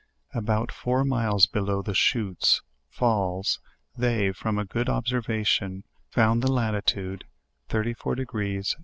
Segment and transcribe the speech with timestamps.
[0.33, 3.59] About four miles below the "Chuttes," (falls)
[3.95, 7.23] they, from a good observation, found the latitude
[7.69, 8.79] 34, 21, ^5, 5.